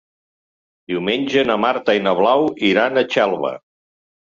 [0.93, 3.55] Diumenge na Marta i na Blau iran a Xelva.